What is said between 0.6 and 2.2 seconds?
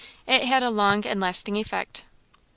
a long and lasting effect.